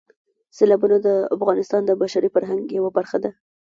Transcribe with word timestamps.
سیلابونه 0.57 0.97
د 1.07 1.07
افغانستان 1.35 1.81
د 1.85 1.91
بشري 2.01 2.29
فرهنګ 2.35 2.63
یوه 2.77 2.89
برخه 2.97 3.17
ده. 3.23 3.31